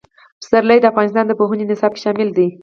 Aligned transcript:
پسرلی 0.41 0.79
د 0.81 0.85
افغانستان 0.91 1.25
د 1.27 1.31
پوهنې 1.39 1.65
نصاب 1.69 1.91
کې 1.93 2.01
شامل 2.05 2.29
دي. 2.37 2.47